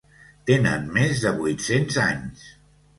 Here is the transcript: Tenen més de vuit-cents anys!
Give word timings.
Tenen 0.49 0.89
més 0.97 1.23
de 1.27 1.37
vuit-cents 1.45 2.03
anys! 2.09 2.47